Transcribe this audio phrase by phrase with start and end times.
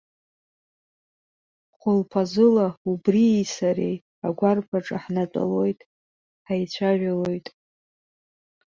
[1.77, 5.79] Хәылԥазыла убрии сареи агәарԥ аҿы ҳнатәалоит,
[6.45, 7.47] ҳаицәажәалоит.